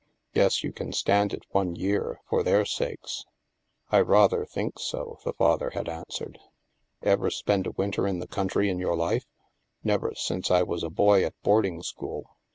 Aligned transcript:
Guess 0.33 0.63
you 0.63 0.73
can 0.73 0.91
stand 0.93 1.31
it 1.31 1.43
one 1.51 1.75
year, 1.75 2.21
for 2.27 2.41
their 2.41 2.65
sakes." 2.65 3.23
I 3.91 3.99
rather 3.99 4.47
think 4.47 4.79
so," 4.79 5.19
the 5.23 5.31
father 5.33 5.69
had 5.75 5.87
answered." 5.87 6.39
Ever 7.03 7.29
spend 7.29 7.67
a 7.67 7.71
winter 7.77 8.07
in 8.07 8.17
the 8.17 8.25
country 8.25 8.67
in 8.71 8.79
your 8.79 8.95
life?"" 8.95 9.27
Never 9.83 10.15
since 10.15 10.49
I 10.49 10.63
was 10.63 10.81
a 10.81 10.89
boy 10.89 11.23
at 11.23 11.39
boarding 11.43 11.83
school." 11.83 12.35